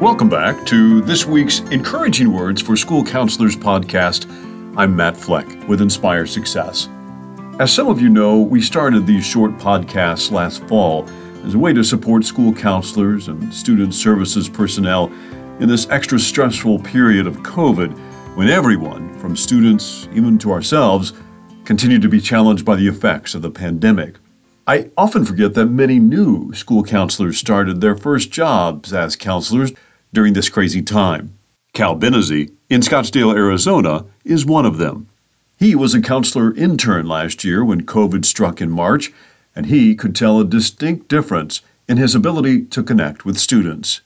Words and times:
Welcome 0.00 0.28
back 0.28 0.66
to 0.66 1.00
this 1.00 1.24
week's 1.24 1.60
Encouraging 1.70 2.30
Words 2.30 2.60
for 2.60 2.76
School 2.76 3.02
Counselors 3.02 3.56
podcast. 3.56 4.26
I'm 4.76 4.94
Matt 4.94 5.16
Fleck 5.16 5.46
with 5.66 5.80
Inspire 5.80 6.26
Success. 6.26 6.90
As 7.58 7.72
some 7.72 7.88
of 7.88 7.98
you 7.98 8.10
know, 8.10 8.38
we 8.38 8.60
started 8.60 9.06
these 9.06 9.24
short 9.24 9.52
podcasts 9.52 10.30
last 10.30 10.62
fall 10.68 11.08
as 11.44 11.54
a 11.54 11.58
way 11.58 11.72
to 11.72 11.82
support 11.82 12.26
school 12.26 12.52
counselors 12.52 13.28
and 13.28 13.52
student 13.54 13.94
services 13.94 14.50
personnel 14.50 15.10
in 15.60 15.66
this 15.66 15.88
extra 15.88 16.18
stressful 16.18 16.80
period 16.80 17.26
of 17.26 17.38
COVID 17.38 17.90
when 18.36 18.50
everyone, 18.50 19.18
from 19.18 19.34
students 19.34 20.10
even 20.12 20.36
to 20.40 20.52
ourselves, 20.52 21.14
continue 21.64 21.98
to 22.00 22.08
be 22.10 22.20
challenged 22.20 22.66
by 22.66 22.76
the 22.76 22.86
effects 22.86 23.34
of 23.34 23.40
the 23.40 23.50
pandemic. 23.50 24.16
I 24.66 24.90
often 24.98 25.24
forget 25.24 25.54
that 25.54 25.66
many 25.66 25.98
new 25.98 26.52
school 26.52 26.82
counselors 26.82 27.38
started 27.38 27.80
their 27.80 27.96
first 27.96 28.30
jobs 28.30 28.92
as 28.92 29.16
counselors 29.16 29.72
during 30.16 30.32
this 30.32 30.48
crazy 30.48 30.80
time. 30.80 31.36
Cal 31.74 31.94
Benazzi 31.94 32.50
in 32.70 32.80
Scottsdale, 32.80 33.36
Arizona, 33.36 34.06
is 34.24 34.46
one 34.46 34.64
of 34.64 34.78
them. 34.78 35.10
He 35.58 35.74
was 35.74 35.92
a 35.92 36.00
counselor 36.00 36.54
intern 36.54 37.06
last 37.06 37.44
year 37.44 37.62
when 37.62 37.84
COVID 37.84 38.24
struck 38.24 38.62
in 38.62 38.70
March, 38.70 39.12
and 39.54 39.66
he 39.66 39.94
could 39.94 40.16
tell 40.16 40.40
a 40.40 40.44
distinct 40.46 41.08
difference 41.08 41.60
in 41.86 41.98
his 41.98 42.14
ability 42.14 42.64
to 42.64 42.82
connect 42.82 43.26
with 43.26 43.36
students. 43.36 44.00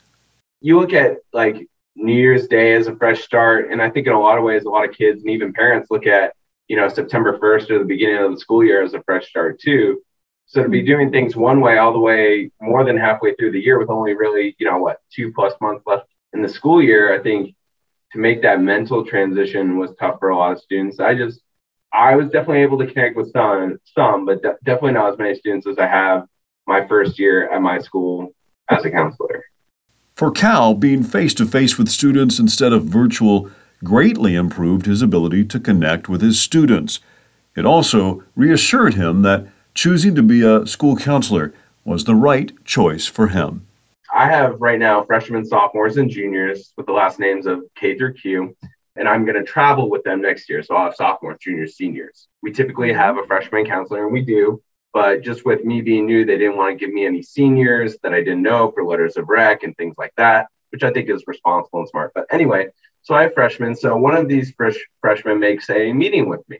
You 0.60 0.80
look 0.80 0.92
at 0.92 1.18
like 1.32 1.68
New 1.94 2.12
Year's 2.12 2.48
Day 2.48 2.74
as 2.74 2.88
a 2.88 2.96
fresh 2.96 3.22
start, 3.22 3.70
and 3.70 3.80
I 3.80 3.88
think 3.88 4.08
in 4.08 4.12
a 4.12 4.20
lot 4.20 4.36
of 4.36 4.42
ways, 4.42 4.64
a 4.64 4.68
lot 4.68 4.88
of 4.88 4.92
kids 4.92 5.20
and 5.20 5.30
even 5.30 5.52
parents 5.52 5.92
look 5.92 6.08
at 6.08 6.34
you 6.66 6.74
know 6.74 6.88
September 6.88 7.38
1st 7.38 7.70
or 7.70 7.78
the 7.78 7.84
beginning 7.84 8.16
of 8.16 8.32
the 8.32 8.40
school 8.40 8.64
year 8.64 8.82
as 8.82 8.94
a 8.94 9.02
fresh 9.04 9.28
start 9.28 9.60
too. 9.60 10.02
So 10.50 10.64
to 10.64 10.68
be 10.68 10.82
doing 10.82 11.12
things 11.12 11.36
one 11.36 11.60
way 11.60 11.78
all 11.78 11.92
the 11.92 12.00
way 12.00 12.50
more 12.60 12.84
than 12.84 12.96
halfway 12.96 13.36
through 13.36 13.52
the 13.52 13.60
year 13.60 13.78
with 13.78 13.88
only 13.88 14.14
really, 14.14 14.56
you 14.58 14.68
know, 14.68 14.78
what, 14.78 14.98
two 15.14 15.32
plus 15.32 15.54
months 15.60 15.84
left 15.86 16.06
in 16.32 16.42
the 16.42 16.48
school 16.48 16.82
year, 16.82 17.14
I 17.14 17.22
think 17.22 17.54
to 18.10 18.18
make 18.18 18.42
that 18.42 18.60
mental 18.60 19.06
transition 19.06 19.78
was 19.78 19.92
tough 20.00 20.18
for 20.18 20.30
a 20.30 20.36
lot 20.36 20.50
of 20.50 20.58
students. 20.58 20.98
I 20.98 21.14
just, 21.14 21.40
I 21.92 22.16
was 22.16 22.30
definitely 22.30 22.62
able 22.62 22.78
to 22.78 22.86
connect 22.88 23.16
with 23.16 23.30
some, 23.30 23.78
some, 23.94 24.24
but 24.24 24.42
de- 24.42 24.56
definitely 24.64 24.94
not 24.94 25.12
as 25.12 25.18
many 25.20 25.36
students 25.36 25.68
as 25.68 25.78
I 25.78 25.86
have 25.86 26.26
my 26.66 26.84
first 26.88 27.16
year 27.16 27.48
at 27.48 27.62
my 27.62 27.78
school 27.78 28.34
as 28.68 28.84
a 28.84 28.90
counselor. 28.90 29.44
For 30.16 30.32
Cal, 30.32 30.74
being 30.74 31.04
face 31.04 31.32
to 31.34 31.46
face 31.46 31.78
with 31.78 31.88
students 31.88 32.40
instead 32.40 32.72
of 32.72 32.86
virtual 32.86 33.48
greatly 33.84 34.34
improved 34.34 34.86
his 34.86 35.00
ability 35.00 35.44
to 35.44 35.60
connect 35.60 36.08
with 36.08 36.22
his 36.22 36.40
students. 36.40 36.98
It 37.54 37.64
also 37.64 38.24
reassured 38.34 38.94
him 38.94 39.22
that 39.22 39.46
choosing 39.80 40.14
to 40.14 40.22
be 40.22 40.42
a 40.42 40.66
school 40.66 40.94
counselor 40.94 41.54
was 41.86 42.04
the 42.04 42.14
right 42.14 42.52
choice 42.66 43.06
for 43.06 43.28
him. 43.28 43.66
I 44.14 44.26
have 44.26 44.60
right 44.60 44.78
now 44.78 45.02
freshmen, 45.02 45.46
sophomores, 45.46 45.96
and 45.96 46.10
juniors 46.10 46.74
with 46.76 46.84
the 46.84 46.92
last 46.92 47.18
names 47.18 47.46
of 47.46 47.62
K 47.76 47.96
through 47.96 48.12
Q, 48.12 48.54
and 48.96 49.08
I'm 49.08 49.24
going 49.24 49.38
to 49.42 49.42
travel 49.42 49.88
with 49.88 50.02
them 50.02 50.20
next 50.20 50.50
year. 50.50 50.62
So 50.62 50.74
I'll 50.74 50.84
have 50.84 50.96
sophomores, 50.96 51.38
juniors, 51.40 51.76
seniors. 51.78 52.28
We 52.42 52.52
typically 52.52 52.92
have 52.92 53.16
a 53.16 53.26
freshman 53.26 53.64
counselor, 53.64 54.04
and 54.04 54.12
we 54.12 54.20
do. 54.20 54.62
But 54.92 55.22
just 55.22 55.46
with 55.46 55.64
me 55.64 55.80
being 55.80 56.04
new, 56.04 56.26
they 56.26 56.36
didn't 56.36 56.58
want 56.58 56.78
to 56.78 56.84
give 56.84 56.92
me 56.92 57.06
any 57.06 57.22
seniors 57.22 57.96
that 58.02 58.12
I 58.12 58.18
didn't 58.18 58.42
know 58.42 58.70
for 58.72 58.84
letters 58.84 59.16
of 59.16 59.30
rec 59.30 59.62
and 59.62 59.74
things 59.78 59.94
like 59.96 60.12
that, 60.18 60.48
which 60.72 60.82
I 60.82 60.92
think 60.92 61.08
is 61.08 61.24
responsible 61.26 61.78
and 61.78 61.88
smart. 61.88 62.12
But 62.14 62.26
anyway, 62.30 62.66
so 63.00 63.14
I 63.14 63.22
have 63.22 63.32
freshmen. 63.32 63.74
So 63.74 63.96
one 63.96 64.14
of 64.14 64.28
these 64.28 64.52
fresh 64.58 64.76
freshmen 65.00 65.40
makes 65.40 65.70
a 65.70 65.90
meeting 65.94 66.28
with 66.28 66.46
me. 66.50 66.58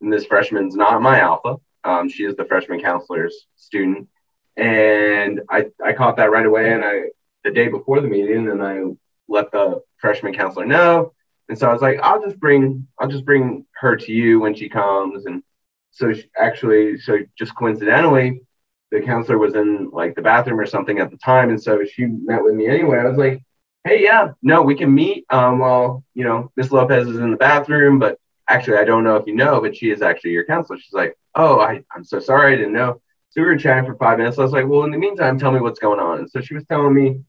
And 0.00 0.12
this 0.12 0.26
freshman's 0.26 0.74
not 0.74 1.00
my 1.00 1.20
alpha. 1.20 1.58
Um, 1.84 2.08
she 2.08 2.24
is 2.24 2.36
the 2.36 2.44
freshman 2.44 2.80
counselor's 2.80 3.46
student, 3.56 4.08
and 4.56 5.40
I 5.50 5.66
I 5.84 5.92
caught 5.92 6.16
that 6.16 6.30
right 6.30 6.46
away. 6.46 6.72
And 6.72 6.84
I 6.84 7.04
the 7.44 7.50
day 7.50 7.68
before 7.68 8.00
the 8.00 8.08
meeting, 8.08 8.48
and 8.48 8.62
I 8.62 8.82
let 9.28 9.52
the 9.52 9.82
freshman 9.98 10.34
counselor 10.34 10.66
know. 10.66 11.12
And 11.48 11.58
so 11.58 11.68
I 11.68 11.72
was 11.72 11.82
like, 11.82 11.98
I'll 12.02 12.22
just 12.22 12.38
bring 12.38 12.86
I'll 12.98 13.08
just 13.08 13.24
bring 13.24 13.66
her 13.80 13.96
to 13.96 14.12
you 14.12 14.40
when 14.40 14.54
she 14.54 14.68
comes. 14.68 15.26
And 15.26 15.42
so 15.90 16.12
she, 16.12 16.24
actually, 16.36 16.98
so 16.98 17.18
just 17.38 17.54
coincidentally, 17.56 18.42
the 18.90 19.00
counselor 19.00 19.38
was 19.38 19.54
in 19.54 19.90
like 19.92 20.14
the 20.14 20.22
bathroom 20.22 20.60
or 20.60 20.66
something 20.66 20.98
at 20.98 21.10
the 21.10 21.16
time, 21.16 21.50
and 21.50 21.62
so 21.62 21.84
she 21.84 22.06
met 22.06 22.42
with 22.42 22.54
me 22.54 22.66
anyway. 22.66 22.98
I 22.98 23.08
was 23.08 23.18
like, 23.18 23.42
Hey, 23.84 24.02
yeah, 24.02 24.32
no, 24.42 24.62
we 24.62 24.74
can 24.74 24.94
meet. 24.94 25.24
Um, 25.30 25.60
while 25.60 26.04
you 26.14 26.24
know 26.24 26.52
Miss 26.56 26.70
Lopez 26.70 27.08
is 27.08 27.18
in 27.18 27.30
the 27.30 27.36
bathroom, 27.36 27.98
but 27.98 28.18
actually, 28.48 28.78
I 28.78 28.84
don't 28.84 29.04
know 29.04 29.16
if 29.16 29.26
you 29.26 29.34
know, 29.34 29.60
but 29.60 29.76
she 29.76 29.90
is 29.90 30.02
actually 30.02 30.30
your 30.32 30.44
counselor. 30.44 30.78
She's 30.78 30.92
like, 30.92 31.16
oh, 31.34 31.60
I, 31.60 31.82
I'm 31.94 32.04
so 32.04 32.18
sorry, 32.18 32.54
I 32.54 32.56
didn't 32.56 32.72
know. 32.72 33.00
So 33.30 33.42
we 33.42 33.46
were 33.46 33.56
chatting 33.56 33.84
for 33.84 33.96
five 33.96 34.18
minutes. 34.18 34.38
I 34.38 34.42
was 34.42 34.52
like, 34.52 34.66
well, 34.66 34.84
in 34.84 34.90
the 34.90 34.98
meantime, 34.98 35.38
tell 35.38 35.52
me 35.52 35.60
what's 35.60 35.78
going 35.78 36.00
on. 36.00 36.18
And 36.18 36.30
so 36.30 36.40
she 36.40 36.54
was 36.54 36.64
telling 36.64 36.94
me, 36.94 37.20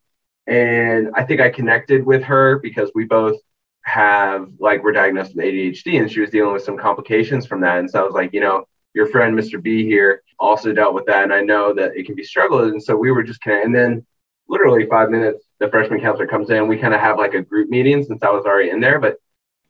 and 0.48 1.10
I 1.14 1.24
think 1.24 1.42
I 1.42 1.50
connected 1.50 2.06
with 2.06 2.24
her 2.24 2.60
because 2.60 2.92
we 2.96 3.06
both 3.06 3.38
have 3.84 4.50
like 4.60 4.84
we're 4.84 4.92
diagnosed 4.94 5.36
with 5.36 5.46
ADHD, 5.46 6.00
and 6.00 6.12
she 6.12 6.22
was 6.22 6.30
dealing 6.30 6.54
with 6.54 6.64
some 6.64 6.78
complications 6.78 7.46
from 7.46 7.62
that. 7.62 7.80
And 7.80 7.90
so 7.90 8.00
I 8.00 8.04
was 8.04 8.14
like, 8.14 8.34
you 8.34 8.40
know, 8.40 8.66
your 8.94 9.08
friend 9.08 9.38
Mr. 9.38 9.62
B 9.62 9.86
here 9.86 10.24
also 10.40 10.74
dealt 10.74 10.94
with 10.94 11.06
that, 11.06 11.24
and 11.24 11.34
I 11.34 11.42
know 11.42 11.74
that 11.74 11.96
it 11.96 12.06
can 12.06 12.16
be 12.16 12.24
struggled. 12.24 12.72
And 12.72 12.82
so 12.82 12.96
we 12.96 13.12
were 13.12 13.24
just 13.24 13.42
connecting. 13.42 13.68
And 13.68 13.76
then 13.76 14.06
literally 14.48 14.88
five 14.88 15.10
minutes, 15.10 15.46
the 15.60 15.70
freshman 15.70 16.00
counselor 16.00 16.28
comes 16.28 16.50
in. 16.50 16.68
We 16.68 16.78
kind 16.78 16.94
of 16.94 17.02
have 17.02 17.18
like 17.18 17.34
a 17.34 17.42
group 17.42 17.70
meeting 17.70 18.04
since 18.04 18.24
I 18.24 18.30
was 18.32 18.46
already 18.46 18.70
in 18.70 18.80
there, 18.80 19.00
but 19.00 19.18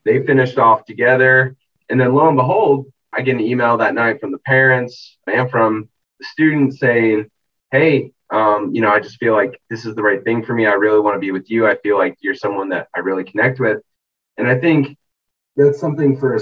they 0.06 0.26
finished 0.26 0.58
off 0.58 0.86
together. 0.86 1.56
And 1.90 2.00
then 2.00 2.14
lo 2.14 2.28
and 2.28 2.38
behold, 2.38 2.88
I 3.12 3.22
get 3.22 3.36
an 3.36 3.42
email 3.42 3.78
that 3.78 3.96
night 3.96 4.20
from 4.20 4.32
the 4.32 4.38
parents 4.40 5.18
and 5.28 5.50
from 5.50 5.90
the 6.20 6.26
students 6.26 6.80
saying, 6.80 7.30
Hey, 7.72 8.12
um, 8.32 8.74
you 8.74 8.82
know, 8.82 8.92
I 8.92 9.00
just 9.00 9.18
feel 9.18 9.34
like 9.34 9.60
this 9.70 9.86
is 9.86 9.96
the 9.96 10.04
right 10.04 10.24
thing 10.24 10.44
for 10.44 10.54
me. 10.54 10.66
I 10.68 10.74
really 10.74 11.00
want 11.00 11.16
to 11.16 11.20
be 11.20 11.32
with 11.32 11.50
you. 11.50 11.68
I 11.68 11.78
feel 11.78 11.98
like 11.98 12.18
you're 12.22 12.36
someone 12.36 12.70
that 12.70 12.88
I 12.96 13.00
really 13.00 13.24
connect 13.24 13.60
with. 13.60 13.82
And 14.38 14.48
I 14.48 14.60
think 14.60 14.98
that's 15.56 15.80
something 15.80 16.18
for 16.18 16.36
a, 16.36 16.40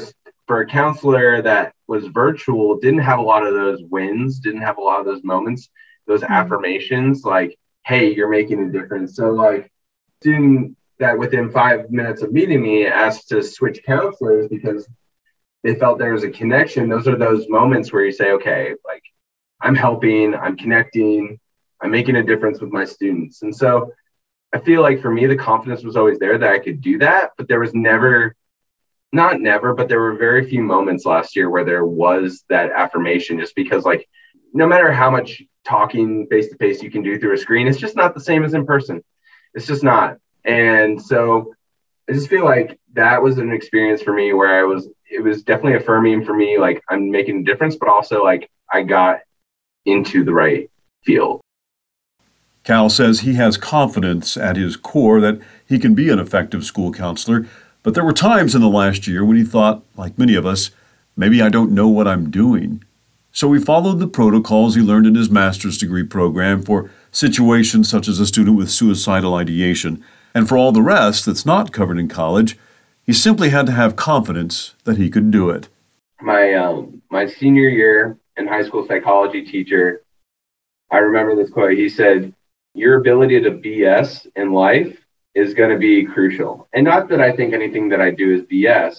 for 0.47 0.61
a 0.61 0.67
counselor 0.67 1.41
that 1.41 1.73
was 1.87 2.05
virtual, 2.07 2.77
didn't 2.79 2.99
have 2.99 3.19
a 3.19 3.23
lot 3.23 3.45
of 3.45 3.53
those 3.53 3.81
wins, 3.89 4.39
didn't 4.39 4.61
have 4.61 4.77
a 4.77 4.81
lot 4.81 4.99
of 4.99 5.05
those 5.05 5.23
moments, 5.23 5.69
those 6.05 6.21
mm-hmm. 6.21 6.33
affirmations 6.33 7.23
like, 7.23 7.57
Hey, 7.85 8.13
you're 8.13 8.29
making 8.29 8.61
a 8.61 8.71
difference. 8.71 9.15
So 9.15 9.31
like 9.31 9.71
student 10.19 10.76
that 10.99 11.17
within 11.17 11.51
five 11.51 11.91
minutes 11.91 12.21
of 12.21 12.31
meeting 12.31 12.61
me 12.61 12.85
asked 12.85 13.29
to 13.29 13.43
switch 13.43 13.83
counselors 13.85 14.47
because 14.47 14.87
they 15.63 15.75
felt 15.75 15.99
there 15.99 16.13
was 16.13 16.23
a 16.23 16.29
connection. 16.29 16.89
Those 16.89 17.07
are 17.07 17.17
those 17.17 17.47
moments 17.49 17.91
where 17.91 18.05
you 18.05 18.11
say, 18.11 18.31
okay, 18.31 18.73
like 18.85 19.03
I'm 19.61 19.75
helping, 19.75 20.33
I'm 20.33 20.57
connecting, 20.57 21.39
I'm 21.81 21.91
making 21.91 22.15
a 22.15 22.23
difference 22.23 22.61
with 22.61 22.71
my 22.71 22.85
students. 22.85 23.41
And 23.41 23.55
so 23.55 23.93
I 24.53 24.59
feel 24.59 24.81
like 24.81 25.01
for 25.01 25.11
me, 25.11 25.25
the 25.25 25.35
confidence 25.35 25.83
was 25.83 25.95
always 25.95 26.19
there 26.19 26.37
that 26.37 26.51
I 26.51 26.59
could 26.59 26.81
do 26.81 26.99
that, 26.99 27.31
but 27.37 27.47
there 27.47 27.59
was 27.59 27.73
never, 27.73 28.35
not 29.11 29.39
never, 29.41 29.73
but 29.73 29.89
there 29.89 29.99
were 29.99 30.15
very 30.15 30.47
few 30.49 30.61
moments 30.61 31.05
last 31.05 31.35
year 31.35 31.49
where 31.49 31.65
there 31.65 31.85
was 31.85 32.43
that 32.49 32.71
affirmation 32.71 33.39
just 33.39 33.55
because, 33.55 33.83
like, 33.83 34.07
no 34.53 34.65
matter 34.65 34.91
how 34.91 35.11
much 35.11 35.43
talking 35.65 36.27
face 36.27 36.49
to 36.49 36.57
face 36.57 36.81
you 36.81 36.89
can 36.89 37.03
do 37.03 37.19
through 37.19 37.33
a 37.33 37.37
screen, 37.37 37.67
it's 37.67 37.77
just 37.77 37.95
not 37.95 38.13
the 38.13 38.21
same 38.21 38.43
as 38.43 38.53
in 38.53 38.65
person. 38.65 39.03
It's 39.53 39.67
just 39.67 39.83
not. 39.83 40.17
And 40.47 40.99
so 40.99 41.53
I 42.09 42.13
just 42.13 42.29
feel 42.29 42.45
like 42.45 42.79
that 42.93 43.21
was 43.21 43.37
an 43.37 43.51
experience 43.51 44.01
for 44.01 44.13
me 44.13 44.33
where 44.33 44.59
I 44.59 44.63
was, 44.63 44.87
it 45.11 45.21
was 45.21 45.43
definitely 45.43 45.77
affirming 45.77 46.25
for 46.25 46.33
me, 46.33 46.57
like 46.57 46.81
I'm 46.89 47.11
making 47.11 47.41
a 47.41 47.43
difference, 47.43 47.75
but 47.75 47.89
also 47.89 48.23
like 48.23 48.49
I 48.71 48.83
got 48.83 49.19
into 49.85 50.23
the 50.23 50.33
right 50.33 50.71
field. 51.03 51.41
Cal 52.63 52.89
says 52.89 53.21
he 53.21 53.35
has 53.35 53.57
confidence 53.57 54.35
at 54.35 54.55
his 54.55 54.75
core 54.75 55.21
that 55.21 55.39
he 55.65 55.79
can 55.79 55.93
be 55.93 56.09
an 56.09 56.19
effective 56.19 56.65
school 56.65 56.91
counselor, 56.91 57.45
but 57.83 57.93
there 57.93 58.03
were 58.03 58.13
times 58.13 58.55
in 58.55 58.61
the 58.61 58.67
last 58.67 59.07
year 59.07 59.23
when 59.23 59.37
he 59.37 59.43
thought, 59.43 59.83
like 59.95 60.17
many 60.17 60.35
of 60.35 60.45
us, 60.45 60.71
maybe 61.15 61.41
I 61.41 61.49
don't 61.49 61.71
know 61.71 61.87
what 61.87 62.07
I'm 62.07 62.29
doing. 62.29 62.83
So 63.31 63.53
he 63.53 63.59
followed 63.59 63.99
the 63.99 64.07
protocols 64.07 64.75
he 64.75 64.81
learned 64.81 65.07
in 65.07 65.15
his 65.15 65.29
master's 65.29 65.77
degree 65.77 66.03
program 66.03 66.61
for 66.61 66.89
situations 67.11 67.89
such 67.89 68.07
as 68.07 68.19
a 68.19 68.25
student 68.25 68.57
with 68.57 68.69
suicidal 68.69 69.35
ideation 69.35 70.03
and 70.37 70.47
for 70.47 70.55
all 70.55 70.71
the 70.71 70.83
rest 70.83 71.25
that's 71.25 71.47
not 71.47 71.71
covered 71.71 71.97
in 71.97 72.07
college, 72.07 72.59
he 73.01 73.11
simply 73.11 73.49
had 73.49 73.65
to 73.65 73.71
have 73.71 73.95
confidence 73.95 74.75
that 74.83 74.97
he 74.97 75.09
could 75.09 75.31
do 75.31 75.49
it. 75.49 75.67
My 76.21 76.53
um, 76.53 77.01
my 77.09 77.25
senior 77.25 77.67
year 77.69 78.19
in 78.37 78.45
high 78.45 78.63
school 78.63 78.85
psychology 78.87 79.43
teacher, 79.43 80.03
I 80.91 80.97
remember 80.97 81.35
this 81.35 81.49
quote. 81.49 81.71
He 81.71 81.89
said, 81.89 82.35
"Your 82.75 82.99
ability 82.99 83.41
to 83.41 83.49
BS 83.49 84.27
in 84.35 84.51
life 84.51 84.95
is 85.33 85.55
going 85.55 85.71
to 85.71 85.79
be 85.79 86.05
crucial." 86.05 86.67
And 86.71 86.85
not 86.85 87.09
that 87.09 87.19
I 87.19 87.35
think 87.35 87.55
anything 87.55 87.89
that 87.89 87.99
I 87.99 88.11
do 88.11 88.35
is 88.35 88.43
BS, 88.43 88.95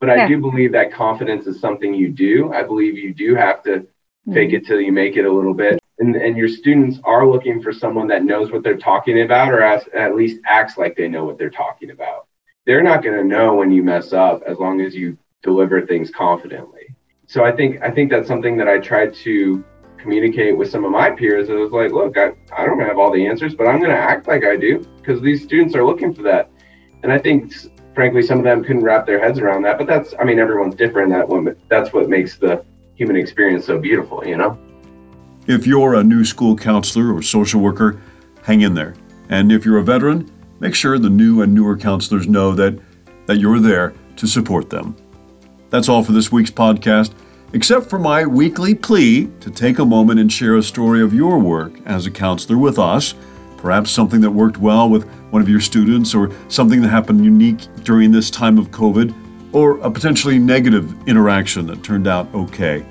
but 0.00 0.10
yeah. 0.10 0.26
I 0.26 0.28
do 0.28 0.38
believe 0.38 0.72
that 0.72 0.92
confidence 0.92 1.46
is 1.46 1.60
something 1.60 1.94
you 1.94 2.10
do. 2.10 2.52
I 2.52 2.62
believe 2.62 2.98
you 2.98 3.14
do 3.14 3.34
have 3.34 3.62
to 3.62 3.70
mm-hmm. 3.70 4.34
fake 4.34 4.52
it 4.52 4.66
till 4.66 4.82
you 4.82 4.92
make 4.92 5.16
it 5.16 5.24
a 5.24 5.32
little 5.32 5.54
bit 5.54 5.80
and, 5.98 6.16
and 6.16 6.36
your 6.36 6.48
students 6.48 6.98
are 7.04 7.26
looking 7.26 7.62
for 7.62 7.72
someone 7.72 8.08
that 8.08 8.24
knows 8.24 8.50
what 8.50 8.62
they're 8.62 8.76
talking 8.76 9.22
about 9.22 9.52
or 9.52 9.62
as, 9.62 9.84
at 9.94 10.16
least 10.16 10.40
acts 10.44 10.76
like 10.76 10.96
they 10.96 11.08
know 11.08 11.24
what 11.24 11.38
they're 11.38 11.50
talking 11.50 11.90
about. 11.90 12.26
They're 12.66 12.82
not 12.82 13.02
going 13.02 13.16
to 13.16 13.24
know 13.24 13.54
when 13.54 13.70
you 13.70 13.82
mess 13.82 14.12
up 14.12 14.42
as 14.46 14.58
long 14.58 14.80
as 14.80 14.94
you 14.94 15.18
deliver 15.42 15.86
things 15.86 16.10
confidently. 16.10 16.94
So 17.26 17.44
I 17.44 17.52
think 17.52 17.82
I 17.82 17.90
think 17.90 18.10
that's 18.10 18.28
something 18.28 18.56
that 18.58 18.68
I 18.68 18.78
tried 18.78 19.14
to 19.14 19.64
communicate 19.98 20.56
with 20.56 20.70
some 20.70 20.84
of 20.84 20.90
my 20.90 21.10
peers. 21.10 21.48
It 21.48 21.54
was 21.54 21.72
like, 21.72 21.90
look, 21.90 22.18
I, 22.18 22.32
I 22.56 22.66
don't 22.66 22.80
have 22.80 22.98
all 22.98 23.10
the 23.10 23.26
answers, 23.26 23.54
but 23.54 23.66
I'm 23.66 23.78
going 23.78 23.90
to 23.90 23.96
act 23.96 24.28
like 24.28 24.44
I 24.44 24.56
do 24.56 24.86
because 24.98 25.22
these 25.22 25.42
students 25.42 25.74
are 25.74 25.84
looking 25.84 26.14
for 26.14 26.22
that. 26.22 26.50
And 27.02 27.10
I 27.12 27.18
think, 27.18 27.54
frankly, 27.94 28.22
some 28.22 28.38
of 28.38 28.44
them 28.44 28.62
couldn't 28.62 28.82
wrap 28.82 29.06
their 29.06 29.18
heads 29.18 29.38
around 29.38 29.62
that. 29.62 29.78
But 29.78 29.86
that's, 29.86 30.14
I 30.18 30.24
mean, 30.24 30.38
everyone's 30.38 30.74
different. 30.74 31.10
That 31.10 31.26
one, 31.26 31.56
that's 31.68 31.92
what 31.92 32.08
makes 32.08 32.36
the 32.36 32.64
human 32.94 33.16
experience 33.16 33.64
so 33.66 33.78
beautiful, 33.78 34.26
you 34.26 34.36
know? 34.36 34.58
If 35.46 35.66
you're 35.66 35.94
a 35.94 36.02
new 36.02 36.24
school 36.24 36.56
counselor 36.56 37.14
or 37.14 37.20
social 37.20 37.60
worker, 37.60 38.00
hang 38.42 38.62
in 38.62 38.72
there. 38.72 38.94
And 39.28 39.52
if 39.52 39.66
you're 39.66 39.76
a 39.76 39.84
veteran, 39.84 40.30
make 40.58 40.74
sure 40.74 40.98
the 40.98 41.10
new 41.10 41.42
and 41.42 41.54
newer 41.54 41.76
counselors 41.76 42.26
know 42.26 42.54
that, 42.54 42.78
that 43.26 43.36
you're 43.36 43.58
there 43.58 43.92
to 44.16 44.26
support 44.26 44.70
them. 44.70 44.96
That's 45.68 45.90
all 45.90 46.02
for 46.02 46.12
this 46.12 46.32
week's 46.32 46.50
podcast, 46.50 47.12
except 47.52 47.90
for 47.90 47.98
my 47.98 48.24
weekly 48.24 48.74
plea 48.74 49.26
to 49.40 49.50
take 49.50 49.80
a 49.80 49.84
moment 49.84 50.18
and 50.18 50.32
share 50.32 50.56
a 50.56 50.62
story 50.62 51.02
of 51.02 51.12
your 51.12 51.38
work 51.38 51.74
as 51.84 52.06
a 52.06 52.10
counselor 52.10 52.56
with 52.56 52.78
us. 52.78 53.14
Perhaps 53.58 53.90
something 53.90 54.22
that 54.22 54.30
worked 54.30 54.56
well 54.56 54.88
with 54.88 55.06
one 55.30 55.42
of 55.42 55.48
your 55.48 55.60
students, 55.60 56.14
or 56.14 56.30
something 56.48 56.80
that 56.80 56.88
happened 56.88 57.22
unique 57.22 57.66
during 57.82 58.10
this 58.10 58.30
time 58.30 58.56
of 58.56 58.70
COVID, 58.70 59.14
or 59.52 59.78
a 59.80 59.90
potentially 59.90 60.38
negative 60.38 60.94
interaction 61.06 61.66
that 61.66 61.82
turned 61.82 62.06
out 62.06 62.32
okay. 62.34 62.84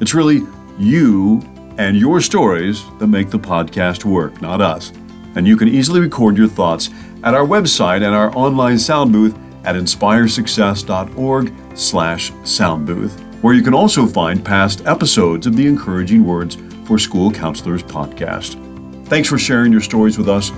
It's 0.00 0.14
really 0.14 0.42
you 0.78 1.40
and 1.78 1.96
your 1.96 2.20
stories 2.20 2.82
that 2.98 3.06
make 3.06 3.30
the 3.30 3.38
podcast 3.38 4.04
work, 4.04 4.40
not 4.42 4.60
us. 4.60 4.92
And 5.34 5.46
you 5.46 5.56
can 5.56 5.68
easily 5.68 6.00
record 6.00 6.36
your 6.36 6.48
thoughts 6.48 6.90
at 7.24 7.34
our 7.34 7.46
website 7.46 8.04
and 8.04 8.14
our 8.14 8.34
online 8.36 8.78
sound 8.78 9.12
booth 9.12 9.36
at 9.64 9.76
inspiresuccess.org 9.76 11.52
slash 11.74 12.32
soundbooth, 12.32 13.42
where 13.42 13.54
you 13.54 13.62
can 13.62 13.74
also 13.74 14.06
find 14.06 14.44
past 14.44 14.84
episodes 14.86 15.46
of 15.46 15.56
the 15.56 15.66
Encouraging 15.66 16.24
Words 16.24 16.58
for 16.84 16.98
School 16.98 17.30
Counselors 17.30 17.82
podcast. 17.82 18.58
Thanks 19.06 19.28
for 19.28 19.38
sharing 19.38 19.72
your 19.72 19.80
stories 19.80 20.18
with 20.18 20.28
us, 20.28 20.50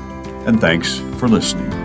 and 0.47 0.61
thanks 0.61 0.99
for 1.19 1.29
listening. 1.29 1.84